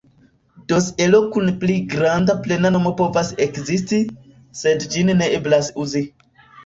[0.71, 4.01] Dosiero kun pli granda plena nomo povas ekzisti,
[4.63, 6.03] sed ĝin ne eblas uzi.